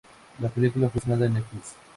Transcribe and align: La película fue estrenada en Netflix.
La 0.39 0.49
película 0.49 0.89
fue 0.89 0.97
estrenada 0.97 1.27
en 1.27 1.35
Netflix. 1.35 1.75